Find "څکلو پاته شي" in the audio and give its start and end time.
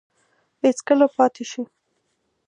0.77-1.61